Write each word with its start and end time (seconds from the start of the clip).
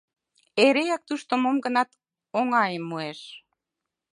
Эреак 0.65 1.01
тушто 1.07 1.33
мом-гынат 1.43 1.89
оҥайым 2.39 2.83
муэш. 2.89 3.19